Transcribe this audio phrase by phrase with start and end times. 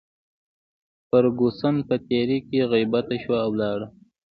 [1.07, 3.87] فرګوسن په تیارې کې غیبه شوه او ولاړه.